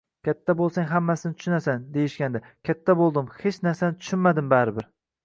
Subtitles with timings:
[0.27, 1.83] Katta bo'lsang hammasini tushunasan!
[1.97, 2.41] deyishgandi.
[2.71, 4.89] Katta bo'ldim, hech narsani tushunmadim, baribir!